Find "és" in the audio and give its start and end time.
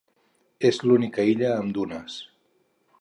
0.69-0.79